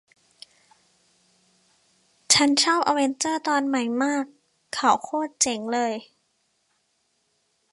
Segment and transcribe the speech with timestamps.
[2.33, 4.25] ฉันชอบอเวนเจอร์ตอนใหม่มาด
[4.73, 5.93] เขาโคตรเจ๋งเลย